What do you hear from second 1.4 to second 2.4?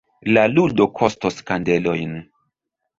kandelojn.